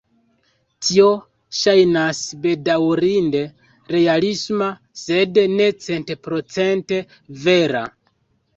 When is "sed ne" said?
5.05-5.71